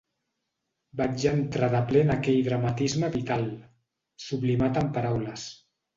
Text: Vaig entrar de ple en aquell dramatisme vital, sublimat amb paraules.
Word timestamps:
Vaig 1.01 1.25
entrar 1.31 1.69
de 1.75 1.83
ple 1.91 2.01
en 2.05 2.09
aquell 2.15 2.41
dramatisme 2.47 3.11
vital, 3.17 3.45
sublimat 4.29 4.81
amb 4.83 4.95
paraules. 4.97 5.45